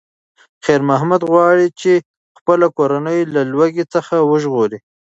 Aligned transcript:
خیر 0.65 0.81
محمد 0.89 1.21
غواړي 1.31 1.67
چې 1.81 1.91
خپله 2.37 2.67
کورنۍ 2.77 3.19
له 3.35 3.41
لوږې 3.51 3.85
څخه 3.93 4.15
وژغوري. 4.31 4.79